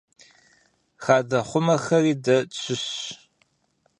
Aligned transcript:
Хадэхъумэхэри 1.03 2.13
дэ 2.23 2.37
тщыщщ. 2.51 2.95